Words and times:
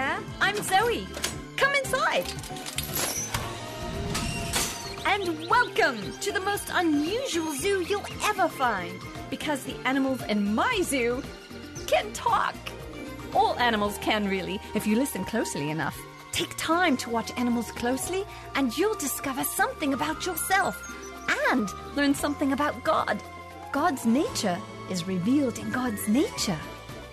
there. 0.00 0.18
I'm 0.40 0.56
Zoe. 0.62 1.06
Come 1.58 1.74
inside. 1.74 2.24
And 5.04 5.24
welcome 5.50 6.00
to 6.20 6.32
the 6.32 6.40
most 6.40 6.68
unusual 6.72 7.52
zoo 7.52 7.84
you'll 7.86 8.06
ever 8.24 8.48
find 8.48 8.98
because 9.28 9.62
the 9.64 9.76
animals 9.84 10.22
in 10.22 10.54
my 10.54 10.80
zoo 10.82 11.22
can 11.86 12.10
talk. 12.14 12.54
All 13.34 13.58
animals 13.58 13.98
can, 13.98 14.26
really, 14.26 14.58
if 14.74 14.86
you 14.86 14.96
listen 14.96 15.22
closely 15.26 15.68
enough. 15.68 15.98
Take 16.32 16.56
time 16.56 16.96
to 16.98 17.10
watch 17.10 17.30
animals 17.36 17.70
closely, 17.72 18.24
and 18.54 18.76
you'll 18.78 19.02
discover 19.06 19.44
something 19.44 19.92
about 19.92 20.24
yourself 20.24 20.76
and 21.50 21.68
learn 21.94 22.14
something 22.14 22.52
about 22.52 22.82
God. 22.84 23.22
God's 23.70 24.06
nature 24.06 24.58
is 24.88 25.06
revealed 25.06 25.58
in 25.58 25.68
God's 25.70 26.08
nature. 26.08 26.60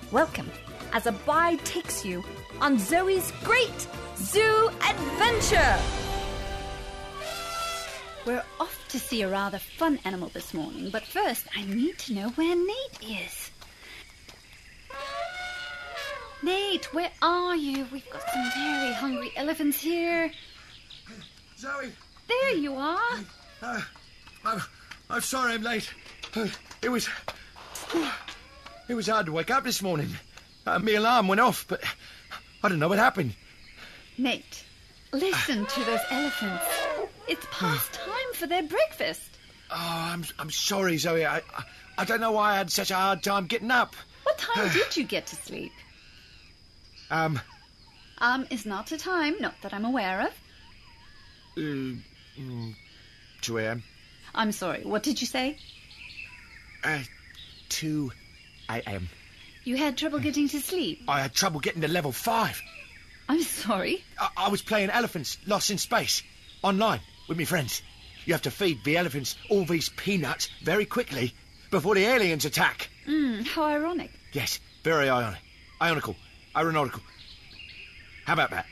Welcome 0.09 0.49
as 0.93 1.05
Abide 1.05 1.63
takes 1.65 2.05
you 2.05 2.23
on 2.61 2.77
Zoe's 2.79 3.31
Great 3.43 3.87
Zoo 4.17 4.69
Adventure. 4.89 5.77
We're 8.25 8.43
off 8.59 8.85
to 8.89 8.99
see 8.99 9.21
a 9.21 9.29
rather 9.29 9.57
fun 9.59 9.99
animal 10.05 10.29
this 10.29 10.53
morning, 10.53 10.89
but 10.89 11.03
first 11.03 11.47
I 11.55 11.63
need 11.65 11.97
to 11.99 12.13
know 12.13 12.29
where 12.29 12.55
Nate 12.55 13.23
is. 13.25 13.51
Nate, 16.43 16.93
where 16.93 17.11
are 17.21 17.55
you? 17.55 17.87
We've 17.91 18.09
got 18.09 18.21
some 18.29 18.51
very 18.55 18.93
hungry 18.93 19.31
elephants 19.35 19.79
here. 19.81 20.31
Zoe, 21.57 21.91
There 22.27 22.53
you 22.53 22.75
are. 22.75 23.17
uh, 23.61 23.81
I'm, 24.45 24.61
I'm 25.09 25.21
sorry 25.21 25.53
I'm 25.53 25.63
late. 25.63 25.91
Uh, 26.35 26.47
it 26.81 26.89
was. 26.89 27.07
It 28.89 28.93
was 28.95 29.07
hard 29.07 29.25
to 29.25 29.33
wake 29.33 29.51
up 29.51 29.65
this 29.65 29.81
morning. 29.81 30.07
Uh, 30.65 30.79
my 30.79 30.93
alarm 30.93 31.27
went 31.27 31.41
off, 31.41 31.65
but 31.67 31.83
I 32.63 32.69
don't 32.69 32.79
know 32.79 32.87
what 32.87 32.97
happened. 32.99 33.33
Nate, 34.17 34.63
listen 35.13 35.65
to 35.65 35.83
those 35.83 35.99
elephants. 36.09 36.65
It's 37.27 37.45
past 37.51 37.93
time 37.93 38.33
for 38.33 38.47
their 38.47 38.63
breakfast. 38.63 39.29
Oh, 39.69 39.75
I'm, 39.75 40.25
I'm 40.39 40.49
sorry, 40.49 40.97
Zoe. 40.97 41.25
I, 41.25 41.37
I, 41.37 41.41
I 41.99 42.05
don't 42.05 42.21
know 42.21 42.31
why 42.31 42.53
I 42.53 42.57
had 42.57 42.71
such 42.71 42.89
a 42.91 42.95
hard 42.95 43.21
time 43.21 43.45
getting 43.47 43.71
up. 43.71 43.95
What 44.23 44.37
time 44.37 44.69
did 44.73 44.95
you 44.97 45.03
get 45.03 45.27
to 45.27 45.35
sleep? 45.35 45.71
Um, 47.11 47.39
Um, 48.19 48.47
is 48.49 48.65
not 48.65 48.91
a 48.91 48.97
time, 48.97 49.35
not 49.39 49.55
that 49.61 49.73
I'm 49.73 49.85
aware 49.85 50.21
of. 50.21 50.29
uh, 51.57 51.95
mm, 52.39 52.75
2 53.41 53.57
a.m. 53.59 53.83
I'm 54.33 54.51
sorry, 54.51 54.83
what 54.83 55.03
did 55.03 55.21
you 55.21 55.27
say? 55.27 55.57
Uh, 56.83 56.99
2 57.69 58.11
a.m. 58.69 59.09
You 59.67 59.75
had 59.75 59.97
trouble 59.97 60.19
getting 60.19 60.47
to 60.47 60.61
sleep. 60.61 61.01
I 61.09 61.19
had 61.19 61.33
trouble 61.33 61.59
getting 61.59 61.81
to 61.81 61.89
level 61.89 62.13
5. 62.13 62.61
I'm 63.27 63.43
sorry. 63.43 64.01
I, 64.17 64.29
I 64.37 64.49
was 64.49 64.61
playing 64.61 64.89
elephants 64.89 65.37
lost 65.45 65.71
in 65.71 65.77
space 65.77 66.23
online 66.63 67.01
with 67.27 67.37
my 67.37 67.43
friends. 67.43 67.81
You 68.23 68.33
have 68.33 68.43
to 68.43 68.49
feed 68.49 68.85
the 68.85 68.95
elephants 68.95 69.35
all 69.49 69.65
these 69.65 69.89
peanuts 69.89 70.47
very 70.63 70.85
quickly 70.85 71.33
before 71.69 71.95
the 71.95 72.05
aliens 72.05 72.45
attack. 72.45 72.89
Hmm, 73.05 73.41
how 73.41 73.65
ironic. 73.65 74.09
Yes, 74.31 74.61
very 74.85 75.09
ironic. 75.09 75.41
Ionical. 75.81 76.15
Aeronautical. 76.55 77.01
How 78.23 78.35
about 78.35 78.51
that? 78.51 78.67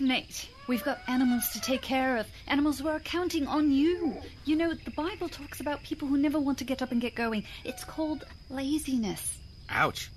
Nate, 0.00 0.50
we've 0.66 0.84
got 0.84 1.00
animals 1.08 1.48
to 1.54 1.62
take 1.62 1.80
care 1.80 2.18
of. 2.18 2.26
Animals 2.46 2.80
who 2.80 2.88
are 2.88 3.00
counting 3.00 3.46
on 3.46 3.70
you. 3.70 4.14
You 4.44 4.56
know, 4.56 4.74
the 4.74 4.90
Bible 4.90 5.30
talks 5.30 5.60
about 5.60 5.82
people 5.82 6.06
who 6.06 6.18
never 6.18 6.38
want 6.38 6.58
to 6.58 6.64
get 6.64 6.82
up 6.82 6.92
and 6.92 7.00
get 7.00 7.14
going. 7.14 7.44
It's 7.64 7.84
called 7.84 8.24
laziness. 8.50 9.38
Ouch. 9.70 10.10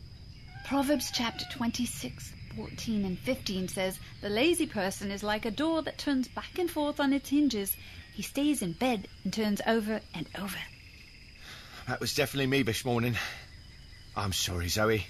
Proverbs 0.69 1.09
chapter 1.11 1.45
26, 1.51 2.31
14 2.55 3.03
and 3.03 3.17
15 3.17 3.69
says, 3.69 3.99
The 4.21 4.29
lazy 4.29 4.67
person 4.67 5.09
is 5.09 5.23
like 5.23 5.45
a 5.45 5.49
door 5.49 5.81
that 5.81 5.97
turns 5.97 6.27
back 6.27 6.59
and 6.59 6.69
forth 6.69 6.99
on 6.99 7.11
its 7.11 7.29
hinges. 7.29 7.75
He 8.13 8.21
stays 8.21 8.61
in 8.61 8.73
bed 8.73 9.07
and 9.23 9.33
turns 9.33 9.61
over 9.65 9.99
and 10.13 10.27
over. 10.37 10.59
That 11.87 11.99
was 11.99 12.13
definitely 12.13 12.45
me 12.45 12.61
this 12.61 12.85
morning. 12.85 13.15
I'm 14.15 14.31
sorry, 14.31 14.67
Zoe. 14.67 15.07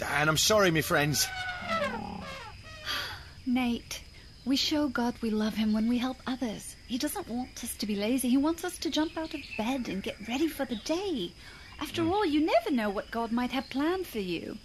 And 0.00 0.30
I'm 0.30 0.36
sorry, 0.36 0.70
my 0.70 0.82
friends. 0.82 1.26
Nate, 3.46 4.00
we 4.44 4.54
show 4.54 4.86
God 4.86 5.16
we 5.20 5.30
love 5.30 5.54
him 5.54 5.72
when 5.72 5.88
we 5.88 5.98
help 5.98 6.18
others. 6.24 6.76
He 6.86 6.98
doesn't 6.98 7.26
want 7.26 7.64
us 7.64 7.74
to 7.78 7.86
be 7.86 7.96
lazy. 7.96 8.28
He 8.28 8.36
wants 8.36 8.62
us 8.62 8.78
to 8.78 8.90
jump 8.90 9.18
out 9.18 9.34
of 9.34 9.40
bed 9.56 9.88
and 9.88 10.04
get 10.04 10.28
ready 10.28 10.46
for 10.46 10.64
the 10.64 10.76
day. 10.76 11.32
After 11.80 12.04
hmm. 12.04 12.12
all, 12.12 12.24
you 12.24 12.46
never 12.46 12.70
know 12.70 12.90
what 12.90 13.10
God 13.10 13.32
might 13.32 13.50
have 13.50 13.68
planned 13.70 14.06
for 14.06 14.20
you. 14.20 14.56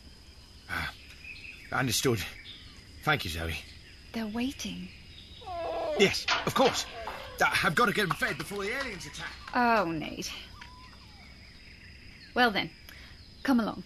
Ah, 0.73 0.91
understood. 1.71 2.19
Thank 3.03 3.25
you, 3.25 3.29
Zoe. 3.31 3.55
They're 4.13 4.27
waiting. 4.27 4.87
Yes, 5.99 6.25
of 6.45 6.55
course. 6.55 6.85
Ah, 7.41 7.59
I've 7.63 7.75
got 7.75 7.85
to 7.85 7.93
get 7.93 8.07
them 8.07 8.17
fed 8.17 8.37
before 8.37 8.63
the 8.63 8.75
aliens 8.75 9.05
attack. 9.05 9.31
Oh, 9.53 9.85
Nate. 9.91 10.31
Well 12.33 12.49
then, 12.49 12.69
come 13.43 13.59
along. 13.59 13.83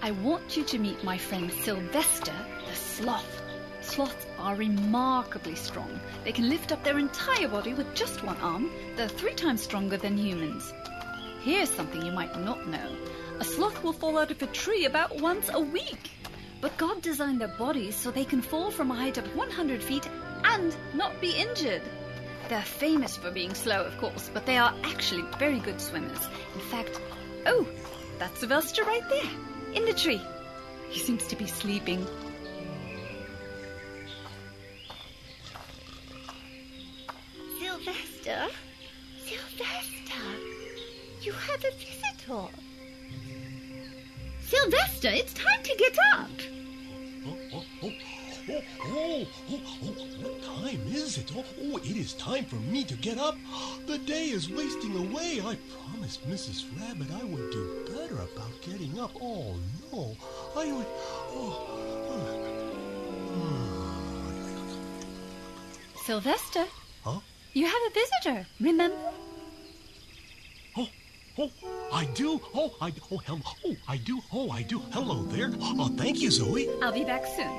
I 0.00 0.12
want 0.12 0.56
you 0.56 0.64
to 0.64 0.78
meet 0.78 1.02
my 1.04 1.18
friend 1.18 1.52
Sylvester 1.52 2.34
the 2.68 2.74
sloth. 2.74 3.42
Sloths 3.82 4.26
are 4.38 4.56
remarkably 4.56 5.54
strong. 5.54 6.00
They 6.24 6.32
can 6.32 6.48
lift 6.48 6.72
up 6.72 6.82
their 6.82 6.98
entire 6.98 7.48
body 7.48 7.74
with 7.74 7.94
just 7.94 8.22
one 8.22 8.38
arm. 8.38 8.70
They're 8.96 9.08
three 9.08 9.34
times 9.34 9.62
stronger 9.62 9.98
than 9.98 10.16
humans. 10.16 10.72
Here's 11.42 11.70
something 11.70 12.04
you 12.04 12.12
might 12.12 12.38
not 12.40 12.66
know. 12.66 12.96
A 13.40 13.44
sloth 13.44 13.82
will 13.82 13.92
fall 13.92 14.18
out 14.18 14.30
of 14.30 14.42
a 14.42 14.46
tree 14.46 14.84
about 14.84 15.20
once 15.20 15.50
a 15.52 15.60
week. 15.60 16.10
But 16.60 16.76
God 16.76 17.02
designed 17.02 17.40
their 17.40 17.56
bodies 17.58 17.96
so 17.96 18.10
they 18.10 18.24
can 18.24 18.40
fall 18.40 18.70
from 18.70 18.90
a 18.90 18.94
height 18.94 19.18
of 19.18 19.36
100 19.36 19.82
feet 19.82 20.08
and 20.44 20.74
not 20.94 21.20
be 21.20 21.32
injured. 21.32 21.82
They're 22.48 22.62
famous 22.62 23.16
for 23.16 23.30
being 23.30 23.54
slow, 23.54 23.84
of 23.84 23.98
course, 23.98 24.30
but 24.32 24.46
they 24.46 24.56
are 24.56 24.74
actually 24.84 25.24
very 25.38 25.58
good 25.58 25.80
swimmers. 25.80 26.28
In 26.54 26.60
fact, 26.60 27.00
oh, 27.46 27.66
that's 28.18 28.40
Sylvester 28.40 28.84
right 28.84 29.06
there, 29.08 29.30
in 29.74 29.84
the 29.84 29.94
tree. 29.94 30.22
He 30.90 31.00
seems 31.00 31.26
to 31.28 31.36
be 31.36 31.46
sleeping. 31.46 32.06
Sylvester? 37.58 38.46
Sylvester? 39.24 40.22
You 41.22 41.32
have 41.32 41.64
a 41.64 41.70
visitor. 41.72 42.63
Sylvester, 44.46 45.08
it's 45.08 45.32
time 45.32 45.62
to 45.62 45.74
get 45.76 45.96
up. 46.12 46.28
Oh, 47.26 47.36
oh, 47.54 47.64
oh, 47.82 47.90
oh, 48.50 48.62
oh, 48.84 49.26
oh, 49.50 49.60
oh, 49.82 49.92
what 50.20 50.42
time 50.42 50.80
is 50.92 51.16
it? 51.16 51.32
Oh, 51.34 51.44
oh, 51.62 51.78
it 51.78 51.96
is 51.96 52.12
time 52.14 52.44
for 52.44 52.56
me 52.56 52.84
to 52.84 52.94
get 52.96 53.16
up. 53.16 53.38
The 53.86 53.96
day 53.98 54.26
is 54.26 54.50
wasting 54.50 54.96
away. 54.96 55.40
I 55.42 55.56
promised 55.88 56.28
Mrs. 56.28 56.66
Rabbit 56.78 57.08
I 57.18 57.24
would 57.24 57.50
do 57.50 57.86
better 57.88 58.16
about 58.16 58.52
getting 58.60 59.00
up. 59.00 59.12
Oh, 59.20 59.56
no. 59.90 60.14
I 60.54 60.70
would. 60.72 60.86
Oh, 61.32 61.64
um, 62.10 62.20
hmm. 63.32 63.94
Sylvester, 66.04 66.66
huh? 67.02 67.20
you 67.54 67.64
have 67.66 67.82
a 67.86 67.90
visitor, 67.94 68.46
remember? 68.60 69.13
Oh, 71.36 71.50
I 71.92 72.04
do. 72.14 72.40
Oh, 72.54 72.72
I, 72.80 72.92
oh, 73.10 73.18
hello. 73.18 73.40
Oh, 73.64 73.76
I 73.88 73.96
do. 73.96 74.20
Oh, 74.32 74.50
I 74.50 74.62
do. 74.62 74.78
Hello 74.92 75.24
there. 75.24 75.50
Oh, 75.60 75.88
thank 75.96 76.20
you, 76.20 76.30
Zoe. 76.30 76.68
I'll 76.80 76.92
be 76.92 77.04
back 77.04 77.26
soon. 77.26 77.50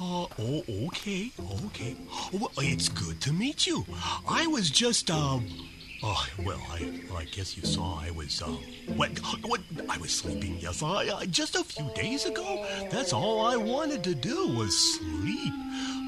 Uh, 0.00 0.26
oh, 0.38 0.64
okay, 0.86 1.30
okay. 1.66 1.96
Well, 2.32 2.50
it's 2.58 2.88
good 2.88 3.20
to 3.22 3.32
meet 3.32 3.66
you. 3.66 3.84
I 4.28 4.46
was 4.46 4.70
just, 4.70 5.10
um, 5.10 5.46
oh, 6.04 6.26
well, 6.44 6.62
I, 6.70 7.00
I 7.16 7.24
guess 7.24 7.56
you 7.56 7.64
saw 7.64 8.00
I 8.00 8.12
was, 8.12 8.40
um, 8.40 8.58
what, 8.96 9.18
what, 9.44 9.60
I 9.88 9.98
was 9.98 10.12
sleeping, 10.12 10.56
yes, 10.60 10.84
I, 10.84 11.08
uh, 11.08 11.24
just 11.26 11.56
a 11.56 11.64
few 11.64 11.90
days 11.96 12.26
ago. 12.26 12.64
That's 12.90 13.12
all 13.12 13.44
I 13.44 13.56
wanted 13.56 14.04
to 14.04 14.14
do 14.14 14.46
was 14.56 14.94
sleep. 14.98 15.52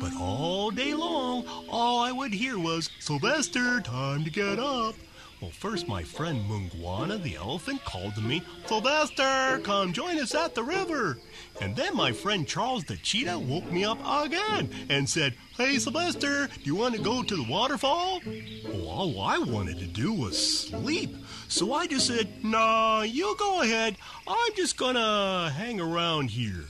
But 0.01 0.13
all 0.19 0.71
day 0.71 0.95
long, 0.95 1.45
all 1.69 1.99
I 1.99 2.13
would 2.13 2.33
hear 2.33 2.59
was, 2.61 2.89
Sylvester, 3.01 3.81
time 3.81 4.23
to 4.23 4.31
get 4.31 4.61
up. 4.61 4.95
Well, 5.41 5.51
first 5.51 5.89
my 5.89 6.03
friend 6.03 6.45
Mungwana 6.45 7.23
the 7.23 7.37
elephant 7.37 7.83
called 7.87 8.15
to 8.17 8.21
me, 8.21 8.43
Sylvester, 8.67 9.59
come 9.63 9.95
join 9.95 10.19
us 10.19 10.35
at 10.35 10.55
the 10.55 10.63
river. 10.63 11.17
And 11.63 11.75
then 11.75 11.97
my 11.97 12.13
friend 12.13 12.47
Charles 12.47 12.85
the 12.85 12.99
cheetah 12.99 13.39
woke 13.39 13.71
me 13.73 13.83
up 13.83 13.99
again 14.05 14.69
and 14.91 15.09
said, 15.09 15.35
Hey, 15.57 15.79
Sylvester, 15.79 16.47
do 16.49 16.63
you 16.65 16.75
want 16.75 16.95
to 16.95 17.01
go 17.01 17.23
to 17.23 17.37
the 17.37 17.51
waterfall? 17.51 18.21
Well, 18.27 18.87
all 18.87 19.21
I 19.23 19.39
wanted 19.39 19.79
to 19.79 19.87
do 19.87 20.13
was 20.13 20.67
sleep. 20.67 21.17
So 21.49 21.73
I 21.73 21.87
just 21.87 22.07
said, 22.07 22.45
Nah, 22.45 23.03
you 23.03 23.35
go 23.39 23.63
ahead. 23.63 23.97
I'm 24.27 24.55
just 24.57 24.77
gonna 24.77 25.51
hang 25.57 25.81
around 25.81 26.31
here. 26.31 26.67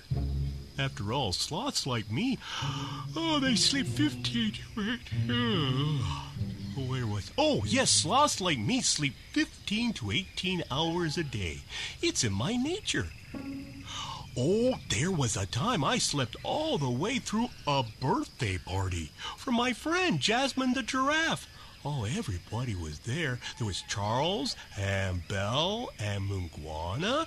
After 0.79 1.13
all, 1.13 1.33
sloths 1.33 1.89
like 1.89 2.11
me, 2.11 2.39
oh, 3.17 3.41
they 3.41 3.57
sleep 3.57 3.87
15 3.87 4.53
to 4.53 4.99
18. 5.27 6.01
Where 6.77 7.07
was? 7.07 7.33
Oh, 7.37 7.63
yes, 7.67 7.91
sloths 7.91 8.41
like 8.41 8.59
me 8.59 8.81
sleep 8.81 9.15
15 9.33 9.93
to 9.95 10.11
18 10.13 10.63
hours 10.71 11.19
a 11.19 11.25
day. 11.25 11.61
It's 12.01 12.23
in 12.23 12.33
my 12.33 12.57
nature. 12.57 13.09
Oh, 14.37 14.75
there 14.89 15.11
was 15.11 15.37
a 15.37 15.47
time 15.47 15.83
I 15.83 15.99
slept 15.99 16.37
all 16.45 16.79
the 16.79 16.91
way 16.91 17.19
through 17.19 17.49
a 17.67 17.85
birthday 18.01 18.59
party 18.59 19.11
for 19.37 19.51
my 19.51 19.73
friend 19.73 20.21
Jasmine 20.21 20.75
the 20.75 20.83
giraffe. 20.83 21.49
Oh, 21.85 22.05
everybody 22.05 22.75
was 22.75 23.01
there. 23.01 23.41
There 23.59 23.67
was 23.67 23.83
Charles 23.89 24.55
and 24.79 25.27
Belle 25.29 25.89
and 25.99 26.31
Munguana. 26.31 27.27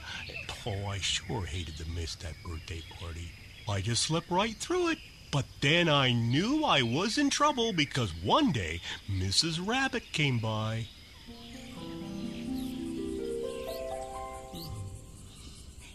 Oh, 0.66 0.86
I 0.88 1.00
sure 1.00 1.46
hated 1.46 1.78
to 1.78 1.90
miss 1.90 2.16
that 2.16 2.36
birthday 2.46 2.82
party. 3.00 3.32
I 3.68 3.82
just 3.82 4.04
slept 4.04 4.30
right 4.30 4.56
through 4.56 4.90
it. 4.90 5.00
But 5.34 5.46
then 5.62 5.90
I 5.90 6.12
knew 6.12 6.64
I 6.64 6.84
was 6.84 7.18
in 7.18 7.32
trouble 7.32 7.74
because 7.74 8.14
one 8.24 8.52
day 8.52 8.82
Mrs. 9.10 9.60
Rabbit 9.66 10.04
came 10.12 10.38
by. 10.38 10.86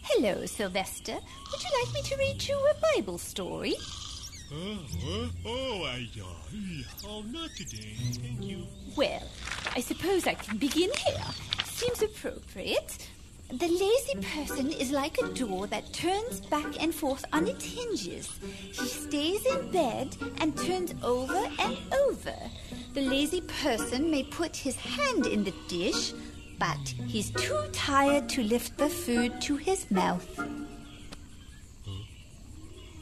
Hello, 0.01 0.45
Sylvester. 0.45 1.13
Would 1.13 1.63
you 1.63 1.69
like 1.81 1.93
me 1.93 2.01
to 2.01 2.17
read 2.17 2.47
you 2.49 2.57
a 2.69 2.93
Bible 2.93 3.17
story? 3.17 3.75
Uh, 4.51 4.75
oh, 5.45 5.85
I, 5.85 6.09
uh, 6.19 7.07
oh, 7.07 7.21
not 7.21 7.49
today. 7.55 7.95
Thank 8.21 8.43
you. 8.43 8.67
Well, 8.97 9.23
I 9.73 9.79
suppose 9.79 10.27
I 10.27 10.33
can 10.33 10.57
begin 10.57 10.89
here. 11.07 11.23
Seems 11.63 12.01
appropriate. 12.01 13.07
The 13.51 13.67
lazy 13.67 14.27
person 14.37 14.71
is 14.71 14.91
like 14.91 15.17
a 15.17 15.27
door 15.29 15.65
that 15.67 15.91
turns 15.91 16.39
back 16.39 16.79
and 16.79 16.93
forth 16.93 17.25
on 17.33 17.47
its 17.47 17.65
hinges. 17.65 18.29
He 18.71 18.85
stays 18.85 19.43
in 19.43 19.71
bed 19.71 20.15
and 20.37 20.55
turns 20.55 20.93
over 21.01 21.49
and 21.57 21.77
over. 22.07 22.35
The 22.93 23.01
lazy 23.01 23.41
person 23.41 24.11
may 24.11 24.21
put 24.21 24.55
his 24.55 24.75
hand 24.75 25.25
in 25.25 25.43
the 25.43 25.53
dish, 25.67 26.13
but 26.59 26.77
he's 27.07 27.31
too 27.31 27.59
tired 27.71 28.29
to 28.29 28.43
lift 28.43 28.77
the 28.77 28.87
food 28.87 29.41
to 29.41 29.55
his 29.55 29.89
mouth. 29.89 30.29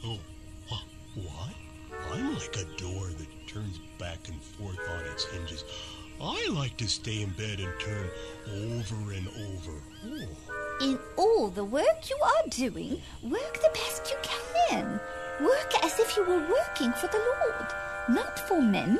Oh, 0.02 0.18
uh, 0.72 0.76
what? 1.14 1.54
I'm 2.10 2.32
like 2.32 2.56
a 2.56 2.64
door 2.80 3.08
that 3.08 3.48
turns 3.48 3.78
back 3.98 4.28
and 4.28 4.42
forth 4.42 4.78
on 4.96 5.04
its 5.12 5.26
hinges. 5.26 5.62
I 6.20 6.48
like 6.50 6.76
to 6.78 6.88
stay 6.88 7.22
in 7.22 7.30
bed 7.30 7.60
and 7.60 7.72
turn 7.78 8.10
over 8.72 9.12
and 9.12 9.28
over. 9.28 9.72
In 10.80 10.98
all 11.16 11.48
the 11.48 11.64
work 11.64 12.10
you 12.10 12.18
are 12.24 12.48
doing, 12.48 13.00
work 13.22 13.54
the 13.54 13.70
best 13.72 14.10
you 14.10 14.16
can. 14.68 15.00
Work 15.40 15.72
as 15.84 15.98
if 16.00 16.16
you 16.16 16.24
were 16.24 16.40
working 16.40 16.92
for 16.92 17.06
the 17.06 17.18
Lord, 17.18 17.66
not 18.08 18.38
for 18.48 18.60
men. 18.60 18.98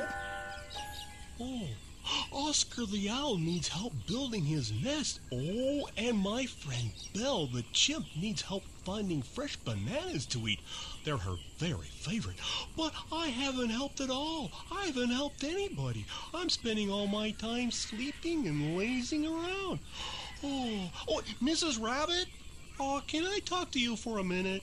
Oscar 2.49 2.87
the 2.87 3.11
Owl 3.11 3.37
needs 3.37 3.69
help 3.69 3.93
building 4.07 4.43
his 4.43 4.73
nest. 4.83 5.21
Oh, 5.31 5.87
and 5.99 6.17
my 6.17 6.47
friend 6.47 6.93
Belle 7.15 7.47
the 7.47 7.63
Chimp 7.75 8.07
needs 8.19 8.41
help 8.41 8.63
finding 8.85 9.21
fresh 9.21 9.57
bananas 9.57 10.25
to 10.27 10.49
eat. 10.49 10.61
They're 11.05 11.19
her 11.19 11.37
very 11.59 11.89
favorite. 11.89 12.39
But 12.75 12.95
I 13.13 13.27
haven't 13.27 13.69
helped 13.69 14.01
at 14.01 14.09
all. 14.09 14.51
I 14.73 14.87
haven't 14.87 15.11
helped 15.11 15.45
anybody. 15.45 16.07
I'm 16.33 16.49
spending 16.49 16.91
all 16.91 17.07
my 17.07 17.33
time 17.33 17.71
sleeping 17.71 18.47
and 18.47 18.79
lazing 18.79 19.27
around. 19.27 19.81
Oh, 20.43 20.91
oh, 21.07 21.23
Mrs. 21.43 21.79
Rabbit? 21.79 22.29
Oh, 22.81 23.03
can 23.07 23.27
I 23.27 23.41
talk 23.41 23.71
to 23.73 23.79
you 23.79 23.95
for 23.95 24.21
a 24.21 24.25
minute? 24.25 24.63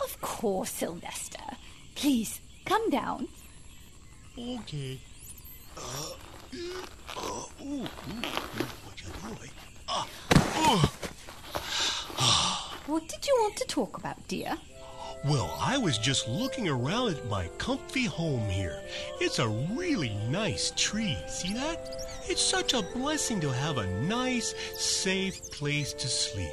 Of 0.00 0.20
course, 0.20 0.70
Sylvester. 0.70 1.56
Please, 1.96 2.40
come 2.64 2.88
down. 2.88 3.26
Okay. 4.38 5.00
Uh, 5.76 6.12
What 12.86 13.06
did 13.06 13.26
you 13.26 13.36
want 13.40 13.56
to 13.56 13.66
talk 13.68 13.96
about, 13.96 14.16
dear? 14.26 14.56
Well, 15.24 15.56
I 15.60 15.78
was 15.78 15.96
just 15.96 16.26
looking 16.28 16.68
around 16.68 17.14
at 17.14 17.28
my 17.28 17.46
comfy 17.58 18.06
home 18.06 18.48
here. 18.48 18.82
It's 19.20 19.38
a 19.38 19.46
really 19.46 20.14
nice 20.28 20.72
tree. 20.76 21.16
See 21.28 21.52
that? 21.54 22.08
It's 22.26 22.42
such 22.42 22.74
a 22.74 22.82
blessing 22.82 23.40
to 23.42 23.52
have 23.52 23.78
a 23.78 23.86
nice, 23.86 24.54
safe 24.76 25.52
place 25.52 25.92
to 25.92 26.08
sleep. 26.08 26.50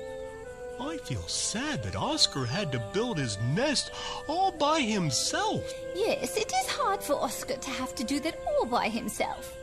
I 0.79 0.97
feel 0.97 1.27
sad 1.27 1.81
that 1.83 1.95
Oscar 1.95 2.45
had 2.45 2.71
to 2.71 2.83
build 2.93 3.17
his 3.17 3.39
nest 3.55 3.89
all 4.27 4.51
by 4.51 4.81
himself. 4.81 5.63
Yes, 5.95 6.37
it 6.37 6.53
is 6.53 6.67
hard 6.67 7.01
for 7.01 7.13
Oscar 7.13 7.55
to 7.55 7.69
have 7.71 7.95
to 7.95 8.03
do 8.03 8.19
that 8.19 8.39
all 8.47 8.65
by 8.67 8.89
himself. 8.89 9.57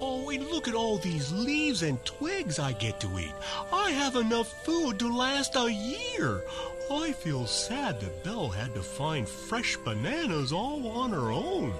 Oh, 0.00 0.30
and 0.30 0.46
look 0.48 0.66
at 0.66 0.74
all 0.74 0.96
these 0.98 1.30
leaves 1.32 1.82
and 1.82 2.02
twigs 2.04 2.58
I 2.58 2.72
get 2.72 3.00
to 3.00 3.18
eat. 3.18 3.34
I 3.72 3.90
have 3.90 4.16
enough 4.16 4.64
food 4.64 4.98
to 4.98 5.14
last 5.14 5.56
a 5.56 5.70
year. 5.70 6.42
I 6.90 7.12
feel 7.12 7.46
sad 7.46 8.00
that 8.00 8.24
Belle 8.24 8.48
had 8.48 8.74
to 8.74 8.82
find 8.82 9.28
fresh 9.28 9.76
bananas 9.76 10.52
all 10.52 10.88
on 10.88 11.10
her 11.10 11.30
own. 11.30 11.72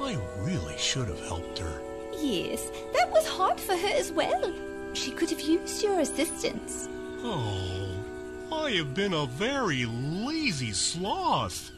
I 0.00 0.16
really 0.38 0.78
should 0.78 1.08
have 1.08 1.20
helped 1.20 1.58
her. 1.58 1.80
Yes, 2.18 2.70
that 2.94 3.10
was 3.12 3.26
hard 3.28 3.60
for 3.60 3.76
her 3.76 3.94
as 3.94 4.10
well. 4.10 4.52
She 4.94 5.10
could 5.12 5.30
have 5.30 5.40
used 5.40 5.82
your 5.82 6.00
assistance. 6.00 6.88
Oh, 7.22 7.94
I 8.50 8.70
have 8.72 8.94
been 8.94 9.12
a 9.12 9.26
very 9.26 9.84
lazy 9.86 10.72
sloth. 10.72 11.70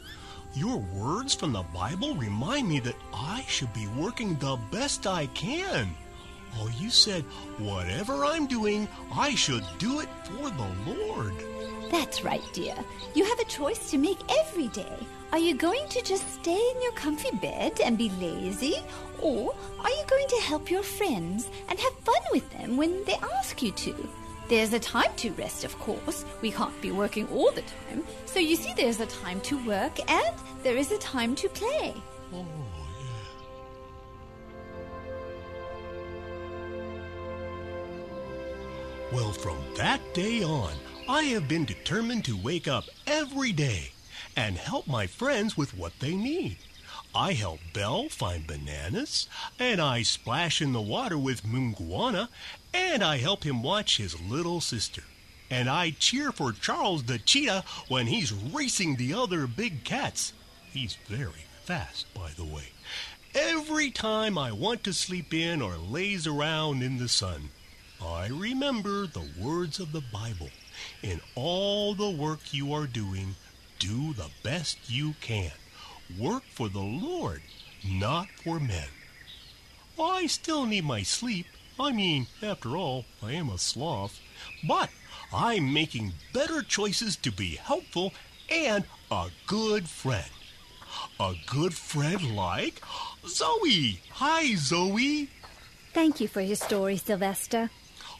Your 0.55 0.77
words 0.77 1.33
from 1.33 1.51
the 1.51 1.63
Bible 1.73 2.13
remind 2.13 2.69
me 2.69 2.79
that 2.81 2.95
I 3.11 3.43
should 3.47 3.73
be 3.73 3.87
working 3.87 4.35
the 4.35 4.59
best 4.69 5.07
I 5.07 5.25
can. 5.27 5.89
Oh, 6.59 6.69
you 6.77 6.91
said, 6.91 7.23
whatever 7.57 8.23
I'm 8.23 8.45
doing, 8.45 8.87
I 9.11 9.33
should 9.33 9.63
do 9.79 10.01
it 10.01 10.09
for 10.25 10.51
the 10.51 10.93
Lord. 10.93 11.33
That's 11.89 12.23
right, 12.23 12.43
dear. 12.53 12.75
You 13.15 13.25
have 13.25 13.39
a 13.39 13.45
choice 13.45 13.89
to 13.89 13.97
make 13.97 14.19
every 14.29 14.67
day. 14.67 14.95
Are 15.31 15.39
you 15.39 15.55
going 15.55 15.87
to 15.89 16.03
just 16.03 16.31
stay 16.35 16.71
in 16.75 16.81
your 16.83 16.91
comfy 16.91 17.35
bed 17.37 17.81
and 17.83 17.97
be 17.97 18.11
lazy? 18.21 18.75
Or 19.23 19.55
are 19.79 19.89
you 19.89 20.03
going 20.07 20.27
to 20.27 20.41
help 20.43 20.69
your 20.69 20.83
friends 20.83 21.49
and 21.67 21.79
have 21.79 21.93
fun 21.99 22.21
with 22.31 22.47
them 22.51 22.77
when 22.77 23.03
they 23.05 23.15
ask 23.39 23.63
you 23.63 23.71
to? 23.71 24.09
There's 24.49 24.73
a 24.73 24.79
time 24.79 25.13
to 25.17 25.31
rest, 25.33 25.63
of 25.63 25.77
course. 25.79 26.25
We 26.41 26.51
can't 26.51 26.79
be 26.81 26.91
working 26.91 27.27
all 27.29 27.51
the 27.51 27.61
time. 27.61 28.03
So 28.25 28.39
you 28.39 28.55
see, 28.55 28.73
there's 28.75 28.99
a 28.99 29.05
time 29.05 29.39
to 29.41 29.65
work 29.65 29.99
and 30.11 30.35
there 30.63 30.75
is 30.75 30.91
a 30.91 30.97
time 30.97 31.35
to 31.35 31.49
play. 31.49 31.93
Oh, 32.33 32.45
yeah. 32.99 33.07
Well, 39.13 39.31
from 39.31 39.57
that 39.77 40.01
day 40.13 40.43
on, 40.43 40.73
I 41.07 41.23
have 41.23 41.47
been 41.47 41.65
determined 41.65 42.25
to 42.25 42.37
wake 42.37 42.67
up 42.67 42.85
every 43.07 43.51
day 43.51 43.91
and 44.35 44.57
help 44.57 44.87
my 44.87 45.07
friends 45.07 45.55
with 45.55 45.77
what 45.77 45.93
they 45.99 46.15
need. 46.15 46.57
I 47.15 47.33
help 47.33 47.59
Belle 47.73 48.09
find 48.09 48.47
bananas, 48.47 49.27
and 49.59 49.79
I 49.79 50.01
splash 50.01 50.61
in 50.61 50.73
the 50.73 50.81
water 50.81 51.17
with 51.17 51.45
Munguana, 51.45 52.29
and 52.73 53.03
I 53.03 53.17
help 53.17 53.43
him 53.43 53.61
watch 53.61 53.97
his 53.97 54.19
little 54.19 54.61
sister. 54.61 55.03
And 55.49 55.69
I 55.69 55.91
cheer 55.91 56.31
for 56.31 56.51
Charles 56.51 57.03
the 57.03 57.19
cheetah 57.19 57.65
when 57.87 58.07
he's 58.07 58.33
racing 58.33 58.95
the 58.95 59.13
other 59.13 59.45
big 59.45 59.83
cats. 59.83 60.33
He's 60.71 60.97
very 61.07 61.45
fast, 61.65 62.11
by 62.15 62.31
the 62.35 62.45
way. 62.45 62.69
Every 63.35 63.91
time 63.91 64.35
I 64.37 64.51
want 64.51 64.83
to 64.85 64.93
sleep 64.93 65.33
in 65.33 65.61
or 65.61 65.77
laze 65.77 66.25
around 66.25 66.81
in 66.81 66.97
the 66.97 67.07
sun, 67.07 67.49
I 68.03 68.27
remember 68.27 69.05
the 69.05 69.29
words 69.39 69.79
of 69.79 69.91
the 69.91 70.03
Bible. 70.11 70.49
In 71.03 71.21
all 71.35 71.93
the 71.93 72.09
work 72.09 72.53
you 72.53 72.73
are 72.73 72.87
doing, 72.87 73.35
do 73.77 74.13
the 74.13 74.29
best 74.41 74.89
you 74.89 75.13
can. 75.21 75.51
Work 76.19 76.43
for 76.43 76.69
the 76.69 76.79
Lord, 76.79 77.41
not 77.83 78.27
for 78.43 78.59
men. 78.59 78.87
I 79.99 80.27
still 80.27 80.65
need 80.65 80.85
my 80.85 81.03
sleep. 81.03 81.47
I 81.79 81.91
mean, 81.91 82.27
after 82.41 82.75
all, 82.75 83.05
I 83.21 83.33
am 83.33 83.49
a 83.49 83.57
sloth. 83.57 84.19
But 84.67 84.89
I'm 85.33 85.73
making 85.73 86.13
better 86.33 86.61
choices 86.61 87.15
to 87.17 87.31
be 87.31 87.55
helpful 87.55 88.13
and 88.49 88.83
a 89.11 89.29
good 89.47 89.87
friend. 89.89 90.29
A 91.19 91.33
good 91.47 91.73
friend 91.73 92.35
like 92.35 92.81
Zoe. 93.27 93.99
Hi, 94.11 94.55
Zoe. 94.55 95.29
Thank 95.93 96.19
you 96.19 96.27
for 96.27 96.41
your 96.41 96.55
story, 96.55 96.97
Sylvester. 96.97 97.69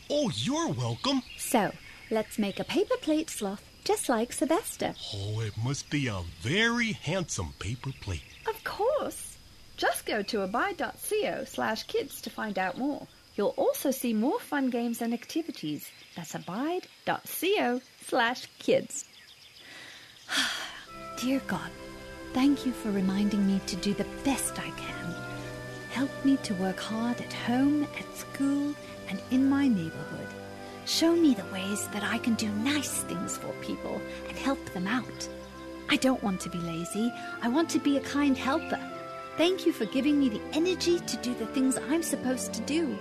Oh, 0.09 0.31
you're 0.35 0.69
welcome. 0.69 1.21
So, 1.37 1.71
let's 2.09 2.39
make 2.39 2.59
a 2.59 2.63
paper 2.63 2.95
plate 3.01 3.29
sloth 3.29 3.72
just 3.83 4.09
like 4.09 4.31
Sylvester. 4.31 4.93
Oh, 5.13 5.41
it 5.41 5.53
must 5.63 5.89
be 5.89 6.07
a 6.07 6.21
very 6.41 6.93
handsome 6.93 7.53
paper 7.59 7.91
plate. 8.01 8.23
Of 8.47 8.63
course. 8.63 9.37
Just 9.77 10.05
go 10.05 10.21
to 10.21 10.41
abide.co 10.41 11.43
slash 11.45 11.83
kids 11.83 12.21
to 12.21 12.29
find 12.29 12.59
out 12.59 12.77
more. 12.77 13.07
You'll 13.35 13.55
also 13.57 13.91
see 13.91 14.13
more 14.13 14.39
fun 14.39 14.69
games 14.69 15.01
and 15.01 15.13
activities. 15.13 15.89
That's 16.15 16.35
abide.co 16.35 17.81
slash 18.05 18.47
kids. 18.59 19.05
Dear 21.17 21.41
God, 21.47 21.71
thank 22.33 22.65
you 22.65 22.71
for 22.71 22.91
reminding 22.91 23.45
me 23.45 23.59
to 23.65 23.75
do 23.77 23.93
the 23.93 24.05
best 24.23 24.59
I 24.59 24.69
can. 24.71 25.15
Help 25.91 26.11
me 26.23 26.37
to 26.43 26.53
work 26.55 26.79
hard 26.79 27.19
at 27.21 27.33
home, 27.33 27.87
at 27.97 28.17
school, 28.17 28.73
and 29.09 29.19
in 29.31 29.49
my 29.49 29.67
neighborhood. 29.67 30.27
Show 30.85 31.15
me 31.15 31.33
the 31.33 31.45
ways 31.45 31.87
that 31.89 32.03
I 32.03 32.17
can 32.17 32.33
do 32.35 32.49
nice 32.49 33.03
things 33.03 33.37
for 33.37 33.51
people 33.61 34.01
and 34.27 34.37
help 34.37 34.63
them 34.73 34.87
out. 34.87 35.29
I 35.89 35.95
don't 35.97 36.21
want 36.23 36.41
to 36.41 36.49
be 36.49 36.57
lazy. 36.59 37.11
I 37.41 37.47
want 37.47 37.69
to 37.71 37.79
be 37.79 37.97
a 37.97 38.01
kind 38.01 38.37
helper. 38.37 38.79
Thank 39.37 39.65
you 39.65 39.71
for 39.71 39.85
giving 39.85 40.19
me 40.19 40.29
the 40.29 40.41
energy 40.51 40.99
to 40.99 41.17
do 41.17 41.33
the 41.35 41.47
things 41.47 41.77
I'm 41.89 42.03
supposed 42.03 42.53
to 42.53 42.61
do. 42.61 42.97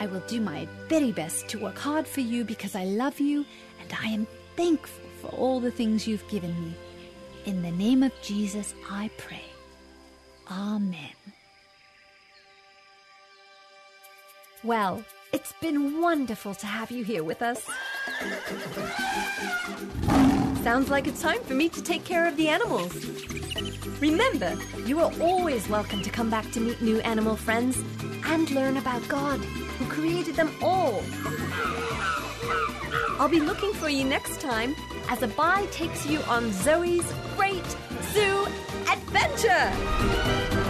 I 0.00 0.06
will 0.06 0.22
do 0.26 0.40
my 0.40 0.66
very 0.88 1.12
best 1.12 1.48
to 1.48 1.60
work 1.60 1.78
hard 1.78 2.06
for 2.06 2.20
you 2.20 2.44
because 2.44 2.74
I 2.74 2.84
love 2.84 3.20
you 3.20 3.44
and 3.80 3.92
I 4.02 4.08
am 4.08 4.26
thankful 4.56 5.04
for 5.20 5.28
all 5.28 5.60
the 5.60 5.70
things 5.70 6.06
you've 6.06 6.26
given 6.28 6.52
me. 6.62 6.74
In 7.44 7.62
the 7.62 7.70
name 7.70 8.02
of 8.02 8.12
Jesus, 8.20 8.74
I 8.90 9.10
pray. 9.16 9.44
Amen. 10.50 11.10
Well, 14.64 15.04
it's 15.32 15.52
been 15.60 16.00
wonderful 16.00 16.54
to 16.54 16.66
have 16.66 16.90
you 16.90 17.04
here 17.04 17.24
with 17.24 17.40
us. 17.40 17.66
Sounds 20.62 20.90
like 20.90 21.06
it's 21.06 21.22
time 21.22 21.42
for 21.44 21.54
me 21.54 21.68
to 21.70 21.82
take 21.82 22.04
care 22.04 22.26
of 22.26 22.36
the 22.36 22.48
animals. 22.48 22.94
Remember, 24.00 24.54
you 24.84 25.00
are 25.00 25.10
always 25.20 25.68
welcome 25.68 26.02
to 26.02 26.10
come 26.10 26.28
back 26.28 26.50
to 26.52 26.60
meet 26.60 26.82
new 26.82 27.00
animal 27.00 27.36
friends 27.36 27.82
and 28.26 28.50
learn 28.50 28.76
about 28.76 29.06
God, 29.08 29.40
who 29.40 29.86
created 29.86 30.36
them 30.36 30.50
all. 30.62 31.02
I'll 33.18 33.28
be 33.28 33.40
looking 33.40 33.72
for 33.72 33.88
you 33.88 34.04
next 34.04 34.40
time 34.40 34.74
as 35.08 35.22
Abide 35.22 35.70
takes 35.72 36.06
you 36.06 36.20
on 36.22 36.52
Zoe's 36.52 37.10
great 37.36 37.64
zoo 38.12 38.46
adventure. 38.90 40.61